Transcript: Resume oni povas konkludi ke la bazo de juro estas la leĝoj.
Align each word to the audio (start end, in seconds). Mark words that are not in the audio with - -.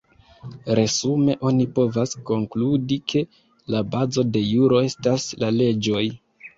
Resume 0.79 1.35
oni 1.49 1.67
povas 1.75 2.17
konkludi 2.31 2.99
ke 3.15 3.25
la 3.77 3.85
bazo 3.95 4.27
de 4.35 4.47
juro 4.51 4.85
estas 4.91 5.33
la 5.43 5.57
leĝoj. 5.63 6.07